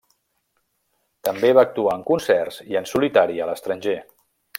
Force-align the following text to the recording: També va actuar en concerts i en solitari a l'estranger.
També 1.27 1.51
va 1.57 1.63
actuar 1.69 1.93
en 1.97 2.05
concerts 2.09 2.57
i 2.73 2.79
en 2.81 2.89
solitari 2.93 3.37
a 3.45 3.51
l'estranger. 3.51 3.95